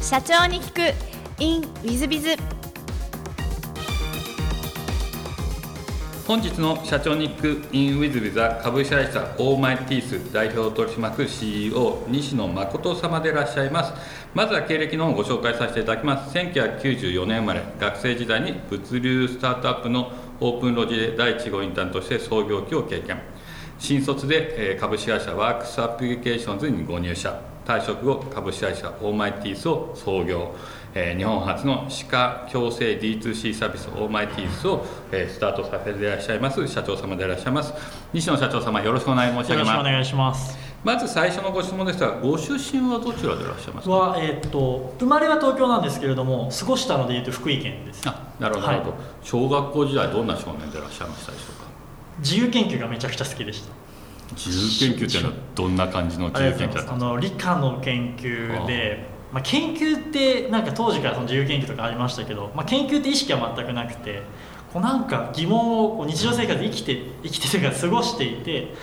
[0.00, 0.80] 社長に聞く。
[1.42, 2.36] In WizBiz
[6.26, 13.92] 本日の社長に聞く in WizBiz は株式会社 Oh my teeth 代表取締役 CEO 西野誠様でいらっしゃいます。
[14.34, 16.36] まずは経歴の方をご紹介させていただきます。
[16.36, 23.20] 1994年生まれ学生時代に物流スタートアップのオープンロジで第1号インターンとして創業期を経験。
[23.78, 27.49] 新卒で株式会社ワークスアプリケーションズにご入社。
[27.70, 30.52] 退職後株式会社 Oh my teeth を創業
[30.92, 36.66] 日本初の歯科矯正 D2C サービスオーマイティースをスタートさせていらっしゃいます。
[36.66, 37.72] 社長様でいらっしゃいます。
[38.12, 43.88] 西野社長様よろしくお願い申し上げますよろしくお願いしますまず最初のご質問ですがご出身はどちらでいらっしゃいます？
[43.88, 48.02] かは、えー、っと生まれは東京なんですけれども過ごしたのでいうと福井県です。
[48.08, 48.82] あなるほど、はい、
[49.22, 51.66] 小学校時代どんな少年でいらっしゃいましたでしょうか？
[52.18, 53.72] 自由研究がめちゃくちゃ好きでした
[54.34, 56.94] 自由研究っていうのはどんな感じの自由研究だったんですか？
[56.94, 64.22] あの理科の研究でまあ、研究ってなんか当時からその自由研究とかありましたけど、まあ、研究って意識は全くなくて
[64.72, 68.74] こうなんか疑問を日常生活で生きて生きてというか過ごしていて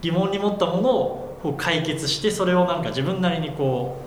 [0.00, 4.00] 疑問に持ったものをこう解決してそれをなんか自分なりにこ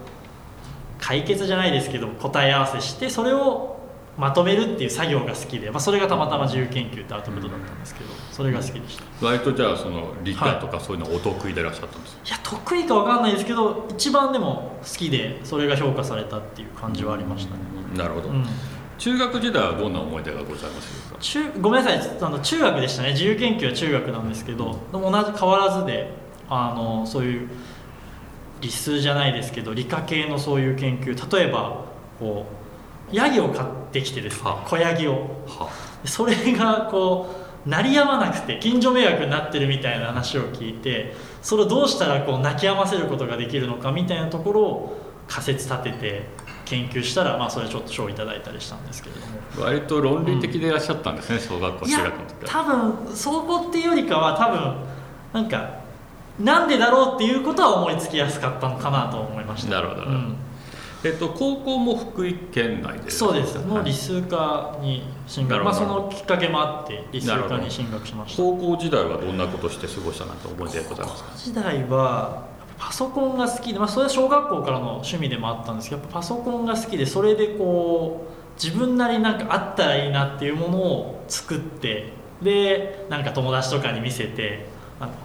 [0.99, 3.74] う解決じゃないですけど答え合わせしてそれを
[4.17, 9.25] まとめるっていう作業が好きで、まあ、それがたまたま自由研究ってアウトプットだったんですけどそれが好きでした。
[9.25, 17.61] 割とじゃあその理科とかそういうのお得意でいらっしゃったんですか、はい、いや得意か分かんないですけど一番でも好きでそれが評価されたっていう感じはありましたね、
[17.97, 18.45] なるほど、うん、
[18.97, 21.17] 中学時代はどんな思い出がございますか？
[21.19, 23.11] 中ごめんなさいあの中学でしたね。
[23.11, 26.11] 自由研究は中学なんですけどでも同じ変わらずで
[26.47, 27.49] あのそういう
[28.61, 31.85] 理数じゃないですけど理科系のそういう研究例えば
[32.19, 32.64] こう
[33.15, 35.45] ヤギを買ってきてですね子ヤギを。
[36.05, 37.35] それがこ
[37.65, 46.23] う鳴りやまなくて近所迷惑になってるみたいな話を聞いてそれをどうしたらこう泣き止ませることができるのかみたいなところを仮説立てて
[46.65, 49.65] 研究したら、まあ、それちょっと賞をいただいたりしたんですけれども。
[49.65, 52.63] 割と論理的でいらっしゃったんですね、うん、小学校中学の時は。
[52.63, 54.75] 多分そこっていうよりかは多分
[55.33, 55.79] なんか
[56.39, 59.71] なんでだろうっていうことは思いつきやすかったのかなと思いました。
[59.71, 60.35] なるほど、うん
[61.05, 63.55] えっと、高校も福井県内でそうです。
[63.59, 68.41] の理数科に進学、まあ、そのきっかけもあって理数科に進学しました。
[68.41, 71.31] 高校時代はどんなことして過ごしたなと思い出ございますか？
[71.37, 72.47] 時代は
[72.79, 82.11] パソコンが好きで、まあ、それは小学校からの趣味でもあったんですけどパソコンが好きでそれでこう自分なりになんかあったらいいなっていうものを作って
[82.41, 84.65] でなんか友達とかに見せて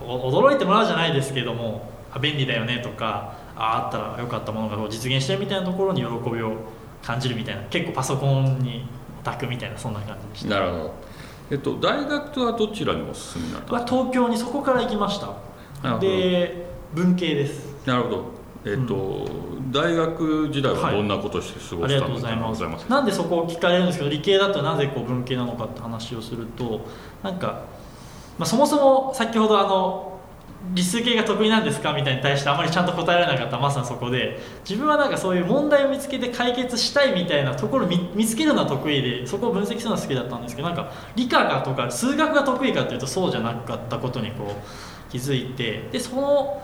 [0.02, 6.54] 驚いてもらうじゃないですけどもあ便利だよねとかああったらよかったものが実現してるみたいなところに喜びを
[7.02, 8.88] 感じるみたいな結構パソコンに
[9.20, 10.60] オタクみたいなそんな感じでした。
[10.60, 10.94] なるほど、
[11.50, 13.68] えっと、大学はどちらにお進みになった。
[13.68, 15.98] んですか東京にそこから行きました。
[15.98, 17.76] で文系です。
[17.86, 18.40] なるほど。
[18.64, 22.18] えっと、うん、大学時代はどんなことして過ごしたの？
[22.18, 22.82] か、はい、ありがとうございます。
[22.90, 26.86] なんでそこを聞かれるんですけど理系だとなぜこう文系なのかって話をすると
[27.22, 27.64] なんか、
[28.38, 30.09] まあ、そもそも先ほどあの
[30.74, 33.58] 理数系が得意なんですかみたいに対してあまりちゃんと答えられなかった。
[33.58, 34.38] まさにそこで。
[34.68, 46.62] 自分はなんかそういう問題を見つけて解決したいみたいなところ見つけるのは得意でそこを分析するのは好きだったんですけどなんか理科がとか数学が得意かというとそうじゃなかったことにこう気づいてでその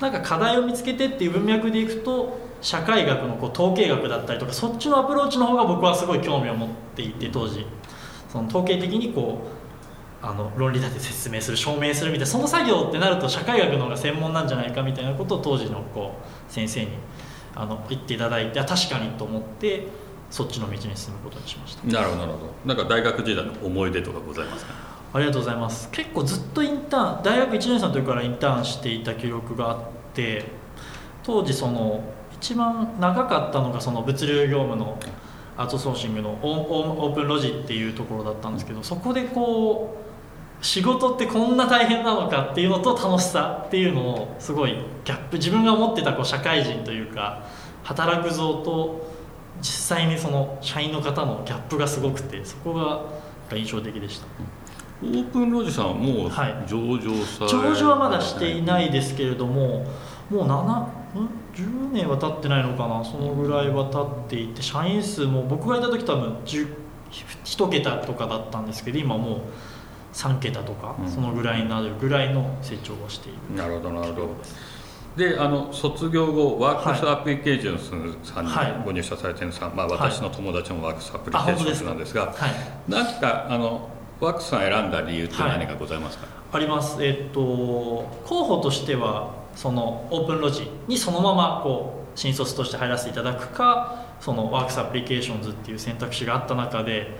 [0.00, 7.64] なんか課題を見つけてっていう文脈でいくと社会学のこう統計学だったりとかそっちのアプローチの方が僕はすごい興味を持っていて当時。
[8.28, 9.55] その統計的にこう
[10.28, 16.88] あの論理立て説明する証明するみたいなその作業ってなると社会学の方が専門なんじゃないかみたいなことを当時のこう先生に
[17.54, 19.86] あの言っていただいて確かにと思って
[20.28, 21.86] そっちの道に進むことにしました。
[21.86, 22.52] なるほどなるほど。
[22.64, 24.74] なんか大学時代の思い出とかございますか？
[25.12, 25.88] ありがとうございます。
[25.92, 29.80] 結構ずっとインターン大学1年生の時からインターンしていた記録があっ
[30.12, 30.44] て
[31.22, 34.98] 当時その一番長かったのがその物流業務の
[35.56, 40.06] アウトソーシングのオープンロジっていうところだったんですけどそこでこう
[40.66, 44.72] 仕事ってこんな大変なのかっていうのと楽しさっていうのをすごい
[45.04, 47.46] ギャップ自分が持ってたこう社会人というか
[47.84, 49.14] 働く像と
[49.60, 53.04] 実際にその社員の方のギャップがすごくてそこが
[53.56, 54.26] 印象的でした。
[55.02, 56.34] オープンロジさんはもう上場
[57.24, 59.84] され、はい、上場はまだしていないですけれども
[60.30, 60.86] もう7
[61.54, 69.40] 10年は経ってないのかなそのぐらいは経っていて社員数も僕がいた時多分1桁とかだったんですけど今もう
[70.16, 73.54] 3桁とか、そのぐらいになるぐらいの成長をしている。
[73.54, 74.28] なるほどなるほど。
[75.14, 78.52] であの卒業後ワークスアプリケーションズさんに
[78.84, 83.88] ご入社されてるんですが、はい、まあ、私の友達もワークスアプリケーションズなんですが、はい、なんかあの
[84.20, 87.02] ワークスさん選んだ理由って何かございますか、はい、あります。
[87.02, 97.18] えっと候補としてはそのオープンロジにそのままこう新卒として入らせていただくかそのワークスアプリケーションズっていう選択肢があった中で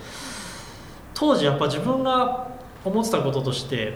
[1.15, 2.56] 当時やっぱ自分が
[2.91, 3.95] 思ってたこととして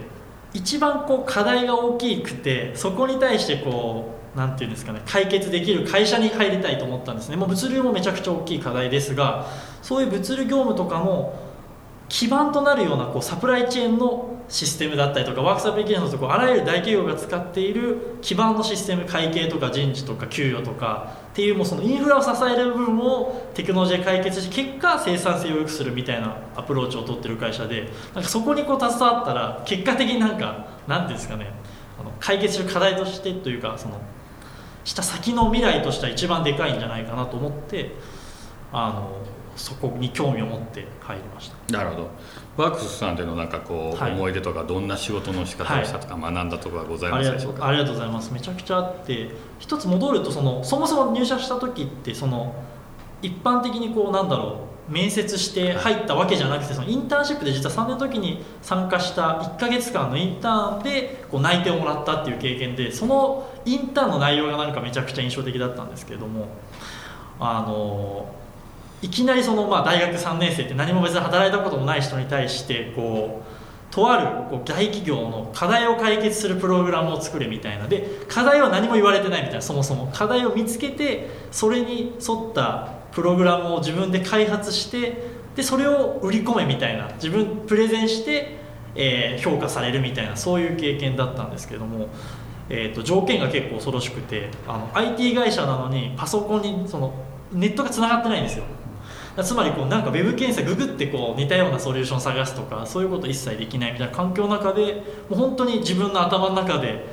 [0.53, 7.37] 一番こう課題が大きくてそこに対してこうなんていうんですかね解決できる会社に入りたいと思ったんですね。
[7.37, 9.47] もう物流もめちゃくちゃ大きい課題ですが
[9.83, 11.51] そういう物流業務とかも
[12.09, 31.53] 基盤となるようなこうサプライチェーンのシステムだったりとかワークスアプリケーションとかあらゆる大企業が使っている基盤のシステム会計とか人事とか給与とかっていうもうそのインフラを支える部分をテクノロジーで解決して結果生産性を良くするみたいなアプローチを取ってる会社でなんかそこにこう携わったら結果的になんか何ていうんですかね
[32.01, 34.01] あの解決する課題としてというかその
[34.85, 37.93] した先の未来としては一番でかいんじゃないかなと思って
[38.73, 39.23] あの
[39.57, 41.79] そこに興味を持って入りました。
[41.79, 42.11] なるほど。
[42.57, 44.13] ワークスさんでのなんかこう、はい。
[44.13, 47.61] 思い出とかどんな仕事の仕方をしたとか学んだとかございますでしょうか？
[47.61, 48.33] とうありがとうございます。
[48.33, 52.55] めちゃくちゃあって一つ戻るとそのそもそも入社した時ってその
[53.23, 66.49] 一般的にこうなんだろう面接して入ったわけじゃなくてそのインターンシップで実は3年の時に参加した1ヶ月間のインターンでこう内定をもらったっていう経験でそのインターンの内容がなんかめちゃくちゃ印象的だったんですけれども
[67.39, 68.35] あの
[69.03, 77.89] いきなりそのまあ大学3年生って何も別に働いたこともない人に対してこうとあるこう大企業の課題を解決するプログラムを作れみたいな。
[77.89, 80.11] で課題は何も言われてないみたいなそもそも。
[80.15, 87.09] 課題を見つけてそれに沿ったプログラムを自分で開発してでそれを売り込めみたいな。
[87.15, 88.59] 自分プレゼンして、
[88.95, 92.09] えー評価されるみたいなそういう経験だったんですけども、
[92.69, 97.13] えー、と条件が結構恐ろしくてあの IT 会社なのにパソコンにその
[97.53, 98.65] ネットがつながってないんですよ。
[99.45, 107.05] つまりこうなんかウェブ検索ググってこう似たようなソリューションを探すとかそういうこと一切できないみたいな環境の中でもう本当に自分の頭の中で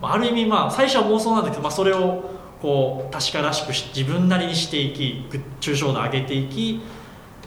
[0.00, 2.30] ある意味まあ最初は妄想なんだけど、まあ、それを
[2.62, 5.24] こう確からしく自分なりにしていき
[5.60, 6.80] 抽象度上げていき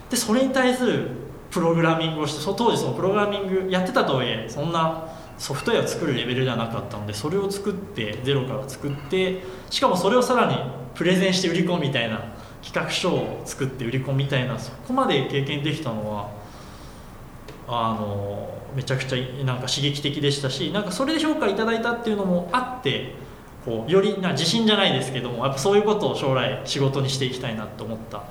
[0.09, 1.09] でそれに対する
[1.49, 5.07] プログラミングをしてそ当時そのプログラミングやってたとはいえそんな
[5.37, 10.57] ソフトウェアを作るレベルではなかったのでそれを作ってゼロから作ってしかもそれをさらに
[10.95, 12.23] プレゼンして売り込むみたいな
[12.61, 16.29] 企画書を作って売り込むみたいなそこまで経験できたのは
[17.67, 23.13] あのめちゃくちゃなんか刺激的でしたしなんかそれで評価いただいたっていうのもあって
[23.65, 28.23] こうよりな自信じゃないですけどもやっぱそういうことを将来仕事にしていきたいなと思った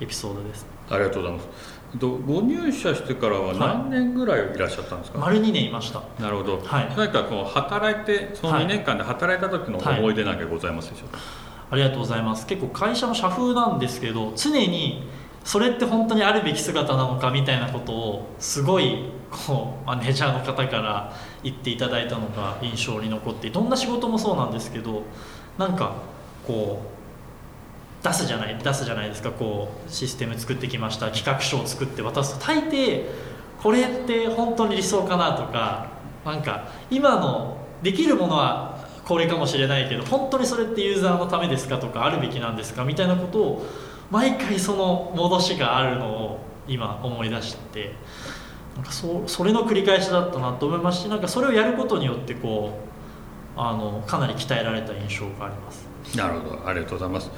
[0.00, 0.66] エピソードです。
[0.90, 1.76] ありがとうございます。
[1.98, 6.02] とご入社してからは何年ぐらいいらっしゃったんですか、丸2年いました。
[6.20, 6.92] なるほど、はい。
[6.96, 11.18] 何かこう働いてそのはい2年間で働いた時の思い出なんかございますでしょうか、
[11.70, 12.46] ありがとうございます。
[12.46, 15.08] 結構会社の社風なんですけど常に
[15.44, 25.02] それって本当にあるべき姿なのかみたいなことをすごいこうマネージャーの方から言っていただいたのが印象に残ってどんな仕事もそうなんですけど
[25.58, 25.94] なんか
[26.46, 26.82] こ
[28.02, 29.30] う出すじゃない出すじゃないですか。
[29.30, 31.10] こうシステム作ってきました。
[31.10, 32.46] 企画書を作って渡すと。
[32.46, 33.04] 大抵
[33.62, 35.88] これって本当に理想かなとか
[36.24, 38.75] なんか今のできるものは
[39.06, 43.66] これかもしれないけど本当にそれってユーザーのためですかとかあるべきなんですかみたいなことを
[44.10, 47.94] 毎回その戻しがあるのを今思い出して
[48.74, 52.78] なんかそそれの繰り返しだったなと思いますしなんかそれをやることによってこ
[53.56, 55.86] うあのかなり鍛えられた印象があります。
[56.16, 57.30] なるほどありがとうございます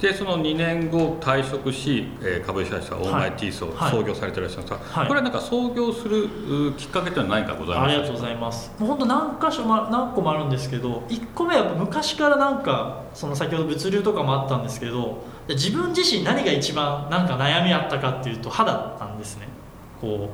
[0.00, 3.90] でその2年後退職し、えー株式会社オーマイティースをはい。
[3.90, 5.08] 創業されていらっしゃるんですが、はい。
[5.08, 8.72] これはなんか創業するうきっかけというのは何かございますありがとうございます。
[8.78, 19.48] もう本当何箇所も何個もあるんですけど1個目は昔からなんかその先ほど物流とかもあったんですけど自分自身何が一番なんか悩みあったかっていうと歯だったんですね。
[20.00, 20.30] こ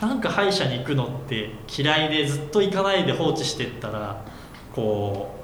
[0.00, 4.24] うなんか歯医者に行くのって嫌いでずっと行かないで放置してったら
[4.72, 5.37] こう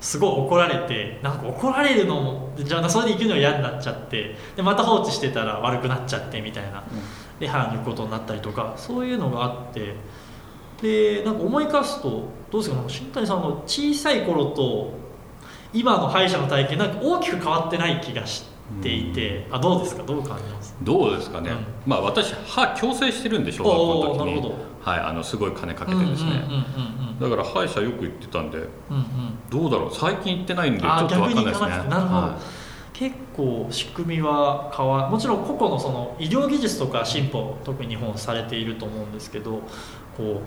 [0.00, 6.82] すごい怒られてなんか怒られるのもじゃあそれで行くの嫌になっちゃってでまた放置してたら悪くなっちゃってみたいな。
[7.38, 9.94] で歯抜くことになったりとかそういうのがあって。
[10.80, 14.94] でなんか思い返すとどうですか新谷さんの小さい頃と
[15.74, 18.44] 今の歯医者の体験なんか大きく変わってない気がし
[18.82, 20.02] ていて、あどうですか？
[20.04, 20.74] どう感じます？
[20.82, 21.56] どうですかね、うん。
[21.84, 24.10] まあ私歯矯正してるんで小学校の時に。
[24.10, 24.48] おーなるほ
[24.82, 28.66] はいあのすごい金かけてですね、うんうんうんだから歯医者よく行ってたんでうんうん。
[28.66, 28.66] う
[29.02, 29.06] ん
[29.50, 29.94] どうだろう？
[29.94, 31.68] 最近行ってないんでちょあっと分かんないですね。
[31.68, 31.96] なるほど。
[31.98, 32.38] は
[32.94, 39.62] 結構仕組みは変わもちろん個々のその医療技術とか進歩特に日本されていると思うんですけど
[40.16, 40.42] こ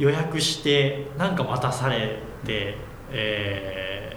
[0.00, 2.76] う予約してなんか待たされて、
[3.10, 4.16] え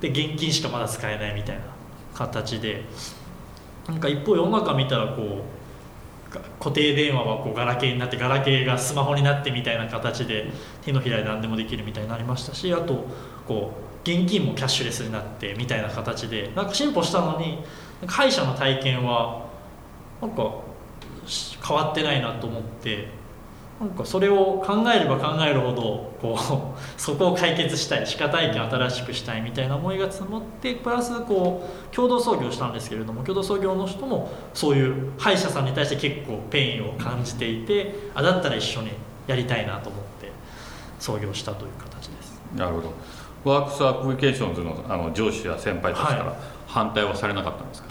[0.00, 1.62] ーで現金しかまだ使えないみたいな
[2.14, 2.82] 形で
[3.88, 5.42] なんか一方世の中見たらこう
[6.64, 13.04] 固定電話はこうガラケーになってガラケーがスマホになってみたいな形で手のひらで何でもできるみたいになりましたしあと
[13.46, 17.58] こう現金もキャッシュレスになってみたいな形でなんか進歩したのに
[18.00, 19.46] なんか歯医者の体験は
[20.22, 20.54] なんか
[21.68, 23.08] 変わってないなと思って
[23.80, 26.38] なんかそれを考えれば考えるほどこ
[26.76, 38.90] う そこを解決したい歯科体験を新しくしたいみたいな思いが詰まってプラスこう共同創業したんですけれども共同創業の人もそういう歯医者さんに対して結構 pain を感じていてあだったら一緒に
[39.26, 40.30] やりたいなと思って
[41.00, 42.40] 創業したという形です。
[42.54, 42.92] なるほど。
[43.44, 47.88] ワークスアプリケーションズのあの上司や先輩たちから反対はされなかったんですか、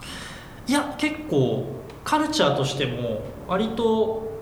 [0.67, 4.32] いや結構カルチャーとしても割と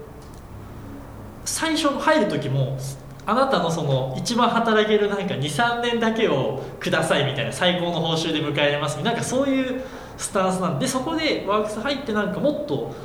[1.51, 2.77] 最初入る時も
[3.25, 9.81] あなたのその一番働けるなんか23年だけをくださいみたいな最高の報酬で迎え入れますなんかそういう
[10.17, 12.95] スタンスなんでそこでワークス入ってなんかもっと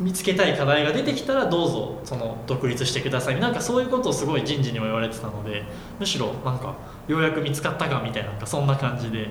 [0.00, 5.62] 見つけたい課題が出てきたらどうぞその独立してくださいなんかそういうことをすごい人事にも言われてたので
[6.00, 6.74] むしろなんか
[7.06, 9.28] ようやく見つかったかみたいななんかそんな感じで。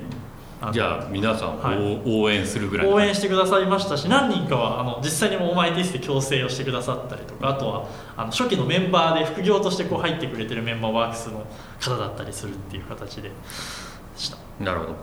[0.72, 2.02] じゃあ皆さんをはい。
[2.06, 11.46] 応援するぐらい応援してくださいましたし何人かはあの実際にもオーマイティスで強制をしてくださったりとかあとはあの初期のメンバーで副業としてこう入ってくれてるメンバーワークスの
[11.80, 13.32] 方だったりするっていう形で
[14.16, 14.96] した、なるほど。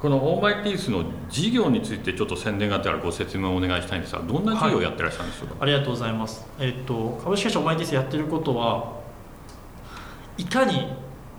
[0.00, 8.96] このオーマイティースの事業についてちょっと宣伝があったらご説明をお願いしたいんですがどんな事業をやってらっしゃるんでしょうか、ありがとうございます、えっと株式会社オーマイティスやってることは
[10.36, 10.92] いかに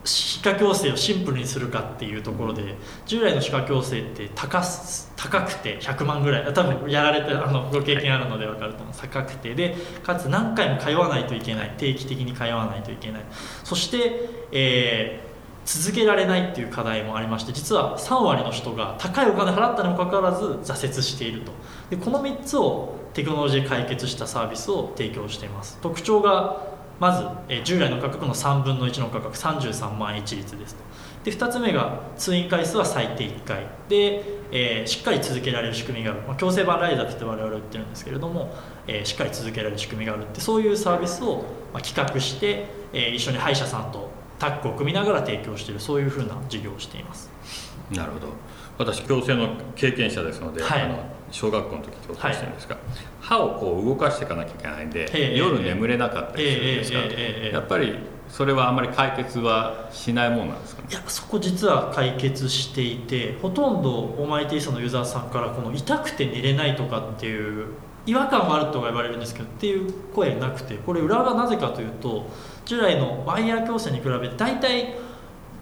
[0.09, 2.75] 歯科矯正をシンプルにするかっていうところで
[3.05, 6.53] 従来の歯科矯正って高す高くて100万ぐらい。
[6.53, 8.95] 多分やられてあのご経験あるので分かると思う。
[8.95, 9.53] 高くて。
[9.53, 11.75] でかつ何回も通わないといけない。
[11.77, 13.25] 定期的に通わないといけない。
[13.63, 15.29] そして、えー
[15.65, 21.51] 続けられないっていう課題もありまして実は3割の人が高いお金払ったにもかかわらず挫折していると。
[21.91, 25.77] でこの3つをテクノロジーで解決したサービスを提供しています。
[25.79, 30.83] 特徴がまず、えー従来の価格の3分の1の価格33万円一律ですと。
[31.23, 33.67] で2つ目が通院回数は最低1回。
[33.87, 38.53] で、えーしっかり続けられる仕組みがある、まあ、強制版ライダーって我々は言ってるんですけれども、
[38.87, 40.41] えーしっかり続けられる仕組みがあるって。
[40.41, 45.79] そういうサービスを、まあ、企画して、えー一緒に歯医者さんとタッグを組みながら提供している。
[45.79, 47.29] そういうふうな事業をしています。
[47.91, 48.27] なるほど。
[48.77, 50.81] 私矯正の経験者ですので、はい。
[50.83, 52.77] あの小学校の時矯正してるんですが、
[53.21, 55.37] 歯をこう動かしていかなきゃいけないんで、ええ。
[55.37, 56.99] 夜眠れなかったりするんですが、
[57.51, 57.95] やっぱり
[58.29, 60.87] それはあんまり解決はしないもんなんですかね？
[60.91, 67.69] いやそこ実は解決していてほとんどオーマイティースのユーザーさんからこの痛くて寝れないとかっていう
[68.05, 72.29] 違和感はあるとか言われるんですけどっていう声がなくてこれ裏がなぜかというと
[72.65, 74.95] 従来のワイヤー矯正に比べて大体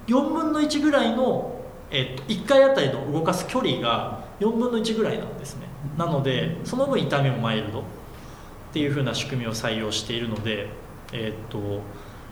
[0.07, 5.67] 4分の1ぐらいの、えっと、1回あたりの動かす距離が4分の1ぐらいなんですね。
[5.98, 7.79] なのでその分痛みもマイルド。
[7.79, 7.84] っ
[8.74, 10.67] ていう風な仕組みを採用しているので
[11.13, 11.58] えっと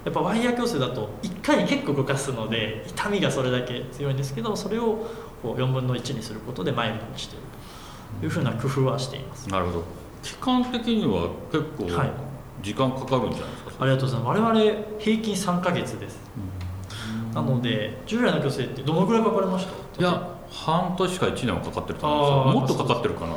[0.04, 5.08] やっぱワイヤー矯正だと1回に結構動かすので痛みがそれだけ強いんですけどそれを
[5.42, 7.44] こう4分の1にすることでマイルドにしている
[8.20, 8.26] と。
[8.26, 9.50] いうふうな工夫はしています。
[9.50, 9.84] なるほど。
[10.22, 12.12] 期間的には結構はい。
[12.62, 14.42] 時間かかるんじゃないですか、ありがとうございます。
[14.42, 16.20] 我々平均3ヶ月です。
[17.34, 20.02] なので従来の矯正ってどのぐらいかかりました？
[20.02, 22.60] いや半年か1年はかかってると思うんですよ。
[22.60, 23.34] もっとかかってるかな。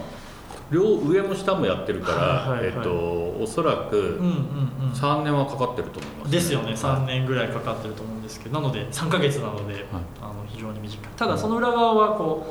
[0.70, 4.92] 両上も下もやってるから、はいはいはいえっとおそらくうんうんうん。
[4.92, 6.72] 3年はかかってると思います、ですよね。
[6.72, 7.06] 3はい。
[7.06, 9.86] 年ぐらいかかってると思うんですけどなので3ヶ月なので、
[10.20, 11.10] あの非常に短い。
[11.16, 12.46] ただその裏側はこ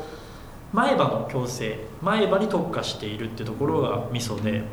[0.74, 4.64] う前歯の矯正前歯に特化しているっていうところがミソで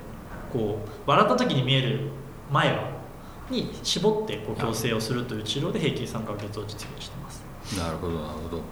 [0.53, 2.01] こう笑った時に見える
[2.51, 2.83] 前歯
[3.51, 7.45] に絞ってこう矯正をするという治療で平均3ヶ月を実現してます。
[7.79, 8.63] なるほどなるほど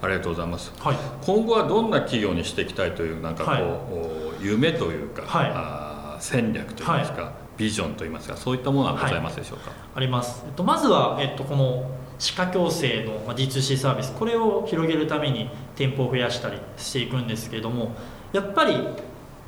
[0.00, 0.72] ありがとうございます。
[0.78, 0.96] はい。
[1.22, 3.62] 今後はどんな企業にしていきたいというなんかこう、はい。
[3.62, 5.52] お夢というか、はい。
[5.54, 5.88] あー
[6.20, 17.92] 戦略といいますか、ビジョンといいますかそういったものはございますでしょうか、あります、えっと、まずは、えっと、この歯科矯正のまあ D2C サービスこれを広げるために店舗を増やしたりしていくんですけれども
[18.32, 18.76] やっぱり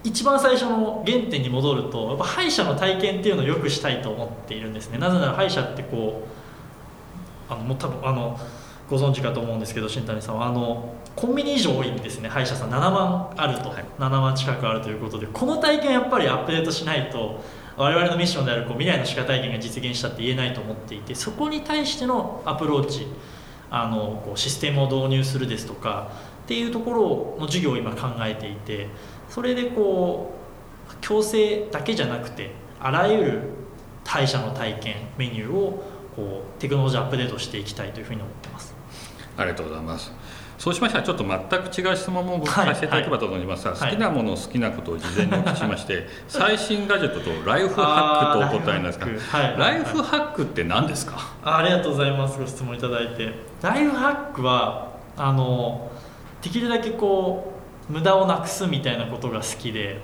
[0.03, 4.99] 一番最初の原点に戻るとやっぱ歯医者の体験っていうのを良くしたいと思っているんですね。
[4.99, 6.27] なぜなら歯医者ってこ
[7.51, 8.39] うあのもう多分あの
[8.91, 12.71] ご存知かと思うんですけど新谷さんはあのコンビニ以上多いんですね歯医者さん。
[12.71, 13.85] 7万あると、はい。
[13.99, 17.41] 7万近くあるということでこの体験をやっぱりアップデートしないと
[17.77, 23.07] 我々のミッションであるこう未来の歯科体験が実現したって言えないと思っていてそこに対してのアプローチ
[23.71, 26.11] あのこうシステムを導入するですとか
[26.45, 28.89] っていうところの授業を今考えていて
[29.29, 30.35] それでこ
[30.91, 33.43] う矯正だけじゃなくてあらゆる
[34.05, 35.85] 歯医者の体験メニューを
[36.17, 38.40] こうテクノロジーアップデートしていきたいというふうに思。
[39.43, 40.13] ありがとうございます。
[40.59, 43.65] そうしましたらちょっと全く違う質問も僕はいさせていただければと思います。
[43.65, 43.81] が、はい。
[43.81, 49.07] 好きなもの好きなことを事前にお聞きしまして最新ガジェットとライフハックとお答えなんですが
[49.57, 50.43] ライフハック。
[50.43, 51.17] って何ですか？
[51.43, 52.39] あありがとうございます。
[52.39, 53.33] ご質問いただいて。
[53.63, 55.91] ライフハックはあの
[56.43, 57.55] できるだけこ
[57.89, 60.01] う無駄をなくすみたいなことが好きで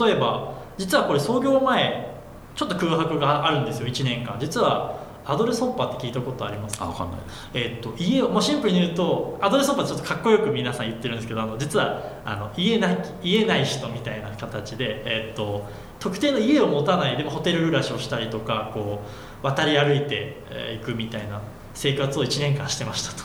[0.00, 2.14] 例えば実はこれ創業前
[2.56, 3.86] ちょっと空白があるんですよ。
[3.86, 4.36] 1年間。
[4.40, 6.78] 実はアドレスホッパーって聞いたことあります？
[6.78, 7.20] かあ分かんない
[7.54, 12.88] えっと家をもうシンプルに言うとアドレスホッパーちょっとかっこよく皆さん言ってるんですけどあの実はあの家な
[13.22, 15.64] 家ない人みたいな形で、えっと
[15.98, 19.00] 特定の家を持たないでもホテル暮らしをしたりとかこ
[19.42, 21.40] う渡り歩いてえー行くみたいな
[21.74, 23.24] 生活を1年間してましたと。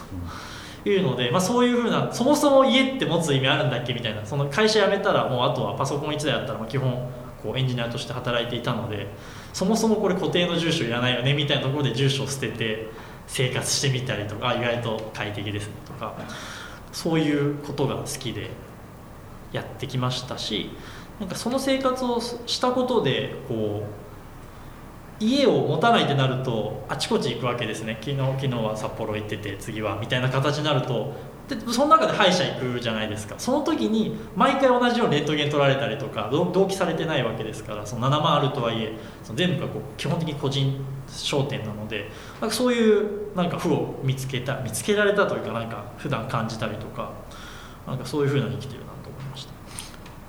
[0.83, 7.07] いうので、まあ、そういうふうなそもそも家って持つ意味あるんだっけみたいなその会社辞めたらもうあとはパソコン1台あったらまあ基本
[7.43, 9.07] こうエンジニアとして働いていたので
[9.53, 12.87] そもそもこれ固定の住所いらないよねみたいなところで住所を捨てて
[13.27, 16.15] 生活してみたりとか意外と快適ですねとか
[16.91, 18.49] そういうことが好きで
[19.51, 20.71] やってきましたし
[21.19, 27.99] なんかその生活をしたことでこう家を持たないってなるとあちこち行くわけですね。
[28.01, 31.13] 昨日昨日は札幌行ってて次はみたいな形になると
[31.55, 33.35] でその中で歯医者行くじゃないですか。
[33.37, 47.11] その時に毎回同じようにレントゲン取られたりとか同同期されてないわけですからその7万あるとはいえその全部がこう基本的に個人商店なのでなんかそういうなんか負を見つけた見つけられたというかなんか普段感じたりとか
[47.85, 49.51] なんかそういうふうなに生きてるなと思いました。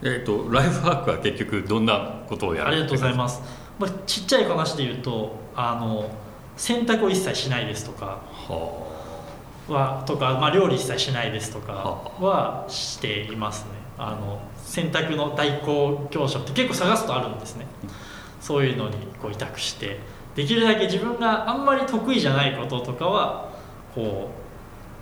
[0.02, 2.68] えっ、とライフハックは結局どんなことをやる？
[2.68, 3.42] ありがとうございすます、
[3.78, 6.10] まあ、ちっちゃい話で言うとあの
[6.56, 8.20] 洗濯を一切しないですとか。
[8.32, 8.92] は
[9.69, 13.71] はとか、まあ、料理一切しないですとかははしていますね。
[13.99, 17.66] あの洗濯の代行業者って結構探すとあるんですね。
[18.40, 20.00] そういうのにこう委託して。
[20.35, 23.50] できるだけ自分があんまり得意じゃないこととかは
[23.95, 24.31] こ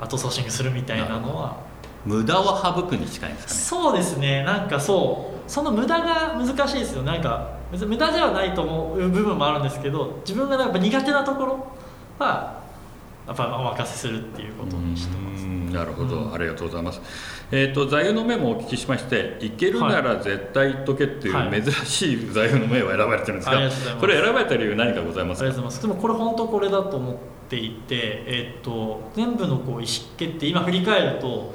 [0.00, 1.50] う後ソーシングするみたいなのは。
[1.50, 1.70] あ
[2.04, 3.60] 無駄を省くに近いんですかね。
[3.60, 4.42] そうですね。
[4.44, 7.02] なんかそうその無駄が難しいですよ。
[7.02, 11.66] なんか無駄ではないと思う部分もあるんですけど自分がやっぱ苦手なところ
[12.18, 12.59] は
[13.30, 15.44] やっぱお任せするっていうことにしてます。
[15.44, 16.34] うんなるほど、うん。
[16.34, 17.00] ありがとうございます。
[17.52, 21.46] えっ、と座右の銘もお聞きしまして、いけるなら絶対言っとけってはい。
[21.46, 25.46] いう珍しい座右の銘を選ばれてるんですが、ありがとうございこれ選ばれた理由何かございますか？
[25.46, 27.16] ありがとうございますでもこれ本当これだと思っ
[27.48, 29.84] ていて、えっと全部のこう意思
[30.16, 31.54] 決定今振り返ると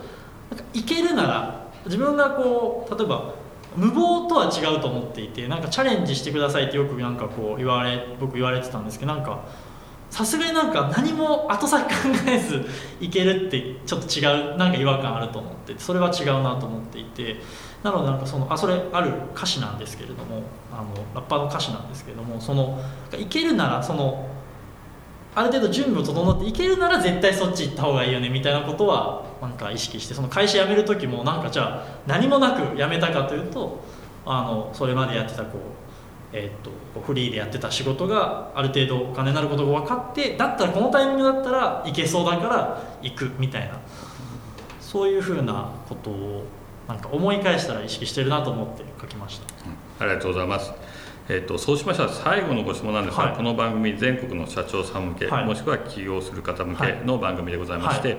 [0.50, 3.34] なんかいけるなら自分がこう例えば
[3.76, 9.44] 無謀とは違うと思っていてなんかチャレンジしてくださいってよくなんかこう言われ僕言われてたんですけどなんか
[10.16, 11.92] さすがになんか何も後先考
[12.26, 12.66] えず
[13.02, 17.36] いけるってちょっと違うなんか違和感あると思ってそれは違うなと思っていて
[17.84, 22.80] なのでなんかそのあそれある歌詞なんですけれどもあのラッパーの歌詞なんですけれどもその
[23.20, 24.30] いけるならその
[25.36, 33.84] ある程度準備を整っていけるなら絶対そっち行った方がいいよねみたいなことはなんか意識してその会社辞める時もなんかじゃあ何もなく辞めたかというと
[34.26, 35.85] あのそれまでやってたこう、
[36.38, 43.80] えーっとフリーでやってた仕事がある程度お金になることが分かってだったらこのタイミングだったらいけそうだから行くみたいな
[44.80, 46.44] そういうふうなことを
[46.88, 49.46] なんか思い返したら意識してるなと思って書きました。
[50.00, 50.72] ありがとうございます。
[51.28, 58.18] えっとそうしましたら最後のご質問なんですが、はいこの番組全国の社長さん向け、はいもしくは起業する方向けの番組でございまして、はい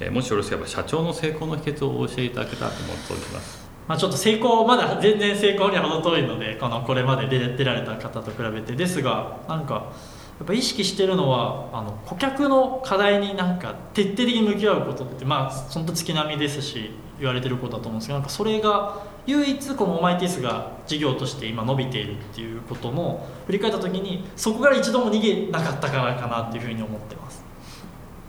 [0.00, 3.63] えーもしよろしければ社長の成功の秘訣をお教えいただけたらと思っております。
[3.86, 9.92] まあ、ちょっと成功まだ全然成功には程遠いのでこのこれまで出出られた方と比べてですがなんか
[10.38, 27.43] やっぱ意識してるのはあの顧客の課題になんか徹底的に向き合うことってまあ本当月並みですし言われてることだと思うんですけどなんかそれが唯一このオマイティスが事業として今伸びているっていうことも振り返った時にそこから一度も逃げなかったからかなっていうふうに思ってます。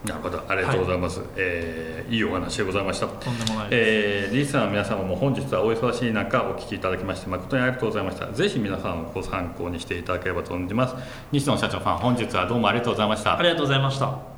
[0.06, 0.42] なるほど。
[0.48, 1.20] ありがとうございます。
[1.20, 1.22] い。
[1.36, 3.08] えーいいお話でございました。
[3.08, 8.30] とんでもないえー、リスナーの皆様も本日はお忙しい中お聞きいただきまして誠にありがとうございました。
[8.32, 10.94] ぜひ皆さんご参考にしていただければと思います。
[11.32, 13.36] 西野社長さん本日はどうもありがとうございました。
[13.36, 14.36] ありがとうございました。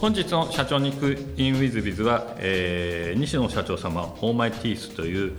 [0.00, 5.34] 本日の社長に行く in with biz は、えー西野社長様ホーマイティースという、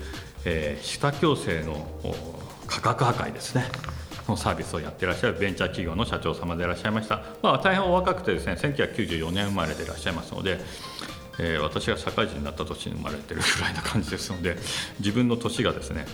[0.46, 1.88] えー、歯科矯正の
[2.68, 3.66] 価格破壊ですね。
[4.28, 10.60] のサービスをやってらっしゃるベンチャー企業の社長様でいらっしゃいました、まあ、大変お若くてですね1994年生まれでいらっしゃいますので、
[11.40, 14.58] えー私が社会人になった年に生まれてるぐらいな感じですので
[15.00, 16.06] 自分の年がですね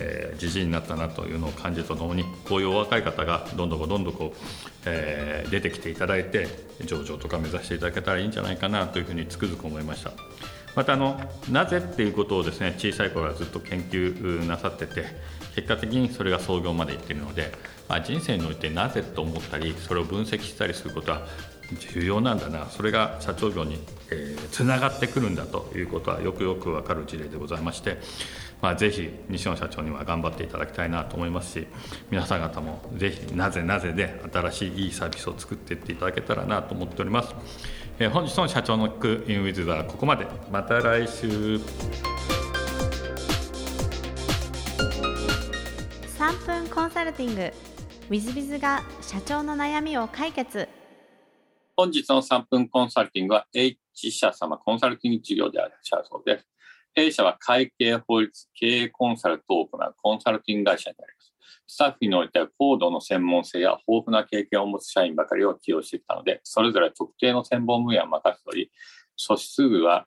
[0.00, 4.38] えじじいになったなというのを感じるとともにこういうお若い方がどんどんどんどんこう、
[4.86, 6.48] えー出てきていただいて
[6.84, 10.12] 上場とか目指していただけたらいいんじゃないかなというふうにつくづく思いました。
[10.74, 15.04] またあのなぜっていうことをですね小さい頃からずっと研究なさってて
[15.54, 17.52] 結果的にそれが創業までいっているので、
[17.88, 21.26] まあ、人生においてなぜと思ったりそれを分析したりすることは
[21.78, 23.78] 重要なんだなそれが社長業に
[24.50, 27.98] つな、がってくるんだということはよくよく分かる事例でございまして、
[28.60, 31.66] まあ、ぜひ西野社長には頑張っていただきたいなと思いますし
[32.10, 37.34] 皆さん方もぜひなぜなぜで新しいいいサービスを作っていっていただけたらなと思っております。
[38.02, 41.60] えー、本日の社長の聞くインウィズはここまでまた来週3
[46.44, 47.52] 分コンサルティング
[48.10, 50.68] i z b i z が社長の悩みを解決
[51.76, 53.78] 本日の3分コンサルティングは H
[54.10, 56.48] 社様コンサルティング事業である社そうです。
[56.94, 61.31] 弊社は会計法律経営コンサルトを行うコンサルティング会社になります。
[61.72, 68.70] スタッフにおいては高度の専門性や豊富な経験を持つ社員ばかりを起用してきたので、それぞれ特定の専門分野を任せており、
[69.16, 70.06] 素質部は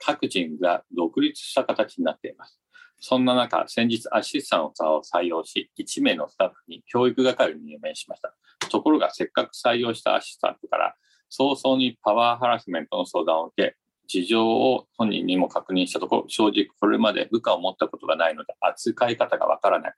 [0.00, 2.60] 各人が独立した形になっています。
[3.00, 8.34] そんな中、先日アシスタントを採用し、1名のスタッフに教育係に任命しました。
[8.68, 10.94] ところが、せっかく採用したアシスタントから、
[11.30, 13.76] 早々にパワーハラスメントの相談を受け、
[14.08, 19.92] 事情を本人にも確認したところ、正直これまで部下を持ったことがないので、扱い方がわからない。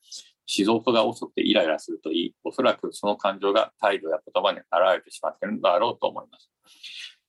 [0.47, 6.51] 仕事が遅くてイライラするといい、おそらくその感情が態度や言葉に現れてしまっているのだろうと思います。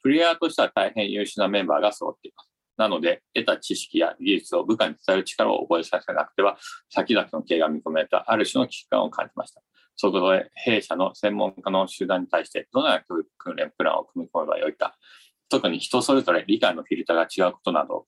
[0.01, 2.49] プレイヤーとしては大変優秀なメンバーが揃っています。
[2.77, 6.57] なので、得た知識や技術を部下に伝える力を覚えさせなくては、
[6.89, 9.61] 先々の経営が見込めたある種の危機感を感じました。
[9.95, 14.95] そこで、弊社の専門家の集団に対して、どのような教育訓練プランを組み込めばよいか、
[15.51, 18.07] 特に人それぞれ理解のフィルターが違うことなど、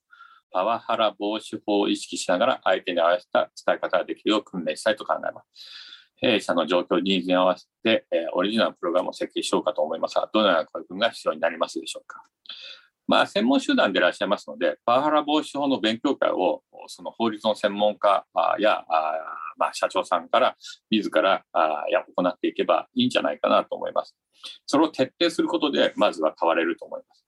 [0.52, 5.94] パワハラ防止法を意識しながら相手に合わせた使い方ができるよう訓練したいと考えます。
[6.16, 12.24] 弊社の状況、ニーズに合わせて、えオリジナルプログラムを設計しようかと思いますが、どのような取り組みが必要になりますでしょうか。
[13.06, 18.26] まあ、専門集団でいらっしゃいますので、パワハラ防止法の勉強会を、その法律の専門家
[18.60, 18.86] や、
[19.58, 20.56] まあ、社長さんから
[20.90, 21.44] 自ら
[21.90, 24.16] や行っていけばいいんじゃないかなと思います。
[24.66, 27.23] それを徹底することで、まずは変われると思います。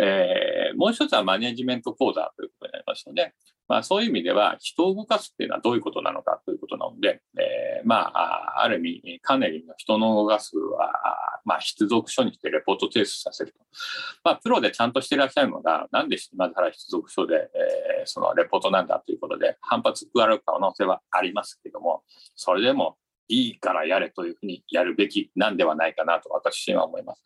[0.00, 3.34] えー、もう一つはマネジメント講座ということになりますので、
[3.68, 10.90] まあ、そういう意味では人を動かすっていうのはどういうことなのかということなので、えー、まあ、ある意味、かなりの人の動かすは、
[11.44, 13.58] まあ、出属書にしてレポート提出させると。
[14.24, 22.02] まあ、プロでちゃんとしていらっしゃるのが、なんで今更出属書で、えー、そのレポートなんだということで、反発加わる可能性はありますけども、
[22.34, 22.96] それでも
[23.28, 27.22] いいからやれというふうにやるべきなんではないかなと私自身は思います。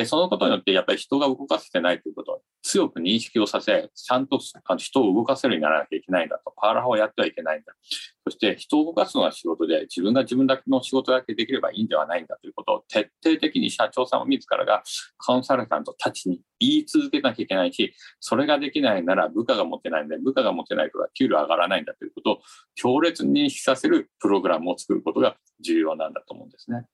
[0.00, 4.38] で、そのことによって、やっぱり人が動かせてないということを強く認識をさせ、ちゃんと
[4.78, 6.54] 人を動かせるようにならなきゃいけないんだと。
[6.56, 7.74] パワハラをやってはいけないんだ。
[8.24, 14.82] そして、人を動かすのが仕事で、自分が自分だけの仕事だけできればいいんではないんだということを徹底的に社長さんを自らが
[15.18, 22.38] コンサルタントたちに言い続けなきゃいけないし、それができないなら部下が持てないんで、部下が持てないから給料上がらないんだということを
[22.74, 26.86] 強烈に認識させるプログラムを作ることが重要なんだと思うんですね。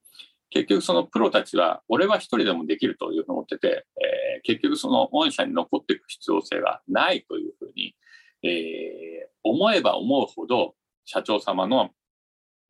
[0.51, 7.95] 結局そのプロたちは、俺は一人でもできるというふうに思ってて、えー、結局その御社に残っていく必要性がないというふうに、
[8.43, 11.91] えー、思えば思うほど社長様の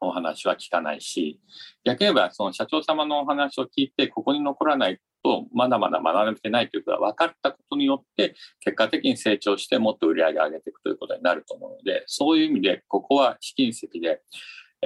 [0.01, 1.41] お話は聞かないし、
[1.85, 14.21] 逆に言えばその社長様のお話を聞いて、ここに残らないと、まだまだ学べてないということが分かったことによって、結果的に成長してもっと売り上げ上げていくということになると思うので、そういう意味で、ここは試金石で、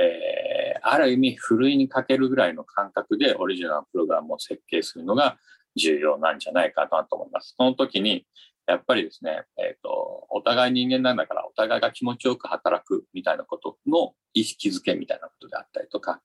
[0.00, 5.38] えー、ある意味、ふるいにかけるぐらいの感覚でオリジナルプログラムを設計するのが
[5.76, 7.54] 重要なんじゃないかなと思います。
[7.56, 8.26] その時に、
[8.66, 16.20] やっぱりですね、えっ、ー、と、お互い人間なんだから、お互いが気持ちよく働くみたいなことの意識づけみたいなことであったりとか、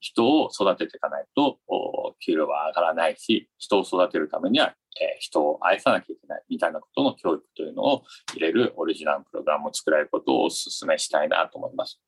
[0.00, 1.58] 人を育てていかないと、
[2.24, 8.02] 給料は上がらないし、人を育てるためには、えー、人を愛さなきゃいけないみたいなことの教育というのを
[8.34, 12.00] 入れるオリジナルプログラムを作られることをお勧めしたいなと思います。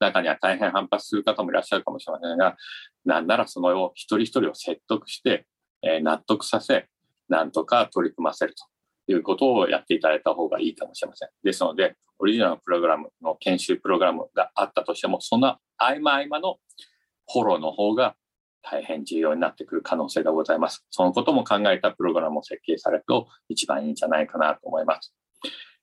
[0.00, 2.56] 中には大変反発する方もいらっしゃるかもしれませんが、
[3.04, 5.46] なんならその一人一人を説得して、
[5.82, 6.88] えー、納得させ、
[7.28, 11.28] なんとか取り組ませるということをやっていただいた方がいいかもしれません。
[11.42, 16.58] ですので、オリジナルのプログラムの研修プログラムがあったとしても、その合間合間の
[17.32, 18.14] フォローの方が
[18.62, 20.84] 大変重要になってくる可能性がございます。
[20.90, 25.14] そのことも考えたプログラムを設計されると一番いいんじゃないかなと思います。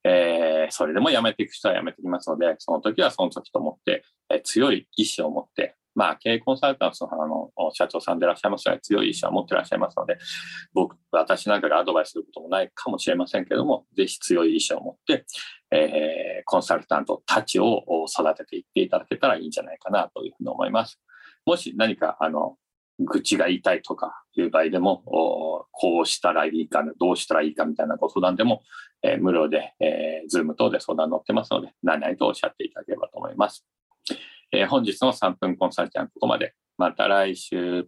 [0.03, 10.17] えー、それでも辞めていく人は辞めてきますので、その時はその時と思って、えー、強い意志を持って、まあ、経営コンサルタントのあの社長さんでいらっしゃいますので、強い意志を持っていらっしゃいますので、
[10.73, 15.25] 僕、私なんかがアドバイスすることもないかもしれませんけども、ぜひ強い意志を持って、
[15.71, 20.99] えー、コンサルタントたちを育てていっていただけたらいいんじゃないかなというふうに思います。
[21.45, 22.57] もし何か、あの、
[23.05, 28.61] 愚痴が言いたいとかいう場合でも、こうしたらいいか、どうしたらいいかみたいなご相談でも、
[29.03, 33.65] えー、無料で、えー、ズーム等で相談乗ってますので、何々とおっしゃっていただければと思います。
[34.51, 36.53] えー、本日の3分コンサルティングここまで。
[36.77, 37.87] また来週。